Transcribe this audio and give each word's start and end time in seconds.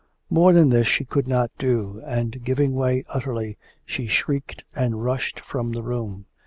More 0.31 0.51
than 0.51 0.69
this 0.69 0.87
she 0.87 1.05
could 1.05 1.27
not 1.27 1.51
do, 1.59 2.01
and 2.07 2.43
giving 2.43 2.73
way 2.73 3.05
utterly, 3.07 3.59
she 3.85 4.07
shrieked 4.07 4.63
and 4.75 5.03
rushed 5.03 5.39
from 5.39 5.73
the 5.73 5.83
room. 5.83 6.25